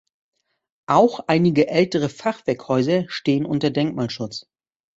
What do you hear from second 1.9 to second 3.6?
Fachwerkhäuser stehen